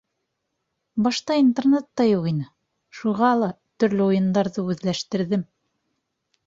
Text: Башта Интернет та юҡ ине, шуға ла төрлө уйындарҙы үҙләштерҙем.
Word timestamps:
Башта 1.07 1.35
Интернет 1.41 1.85
та 2.01 2.07
юҡ 2.07 2.25
ине, 2.31 2.47
шуға 3.01 3.31
ла 3.43 3.51
төрлө 3.85 4.09
уйындарҙы 4.15 4.69
үҙләштерҙем. 4.75 5.47